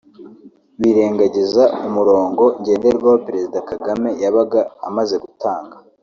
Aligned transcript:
birengagizaga 0.81 1.75
umurongo 1.87 2.43
ngenderwaho 2.59 3.17
Président 3.25 3.65
Kagame 3.71 4.09
yabaga 4.23 4.61
amaze 4.87 5.15
gutanga 5.23 5.75